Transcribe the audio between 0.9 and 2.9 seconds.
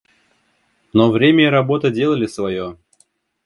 Но время и работа делали свое.